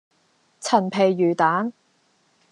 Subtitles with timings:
[0.59, 1.73] 陳皮魚蛋